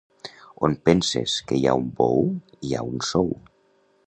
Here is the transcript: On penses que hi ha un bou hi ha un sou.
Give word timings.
On 0.67 0.77
penses 0.89 1.35
que 1.51 1.59
hi 1.59 1.67
ha 1.69 1.77
un 1.83 1.93
bou 2.01 2.25
hi 2.31 2.75
ha 2.79 2.85
un 2.95 3.09
sou. 3.13 3.35